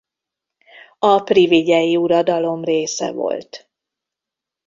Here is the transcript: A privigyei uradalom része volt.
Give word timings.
A 0.99 1.19
privigyei 1.19 1.97
uradalom 1.97 2.63
része 2.63 3.11
volt. 3.11 3.69